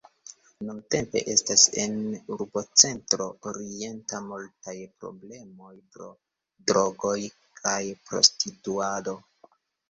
[0.67, 1.99] Nuntempe estas en
[2.35, 6.09] Urbocentro Orienta multaj problemoj pro
[6.73, 7.15] drogoj
[7.61, 7.77] kaj
[8.09, 9.17] prostituado.